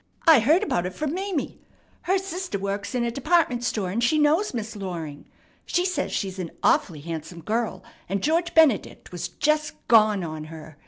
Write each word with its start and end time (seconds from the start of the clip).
I 0.27 0.39
heard 0.39 0.63
about 0.63 0.87
it 0.87 0.95
from 0.95 1.13
Mame. 1.13 1.59
Her 2.05 2.17
sister 2.17 2.57
works 2.57 2.95
in 2.95 3.03
a 3.03 3.11
department 3.11 3.63
store, 3.63 3.91
and 3.91 4.03
she 4.03 4.17
knows 4.17 4.51
Miss 4.51 4.75
Loring. 4.75 5.25
She 5.63 5.85
says 5.85 6.11
she's 6.11 6.39
an 6.39 6.49
awfully 6.63 7.01
handsome 7.01 7.41
girl, 7.41 7.83
and 8.09 8.23
George 8.23 8.55
Benedict 8.55 9.11
was 9.11 9.27
just 9.27 9.73
gone 9.87 10.23
on 10.23 10.45
her. 10.45 10.77